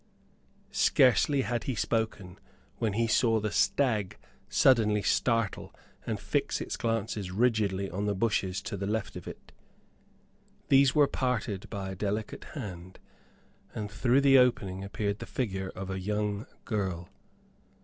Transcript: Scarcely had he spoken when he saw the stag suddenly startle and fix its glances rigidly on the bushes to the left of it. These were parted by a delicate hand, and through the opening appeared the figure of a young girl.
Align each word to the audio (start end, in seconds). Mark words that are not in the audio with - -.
Scarcely 0.71 1.41
had 1.41 1.65
he 1.65 1.75
spoken 1.75 2.39
when 2.77 2.93
he 2.93 3.05
saw 3.05 3.39
the 3.39 3.51
stag 3.51 4.17
suddenly 4.49 5.03
startle 5.03 5.75
and 6.07 6.19
fix 6.19 6.59
its 6.59 6.75
glances 6.75 7.29
rigidly 7.29 7.87
on 7.87 8.07
the 8.07 8.15
bushes 8.15 8.63
to 8.63 8.75
the 8.77 8.87
left 8.87 9.15
of 9.15 9.27
it. 9.27 9.51
These 10.69 10.95
were 10.95 11.05
parted 11.07 11.69
by 11.69 11.91
a 11.91 11.95
delicate 11.95 12.45
hand, 12.55 12.97
and 13.75 13.91
through 13.91 14.21
the 14.21 14.39
opening 14.39 14.83
appeared 14.83 15.19
the 15.19 15.27
figure 15.27 15.69
of 15.75 15.91
a 15.91 15.99
young 15.99 16.47
girl. 16.65 17.07